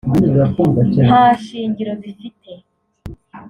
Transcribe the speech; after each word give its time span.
nta 1.05 1.23
shingiro 1.43 1.91
bifite 2.01 2.51